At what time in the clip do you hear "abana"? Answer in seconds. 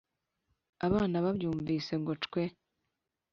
0.87-1.15